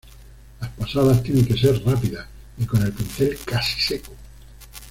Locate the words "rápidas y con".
1.85-2.81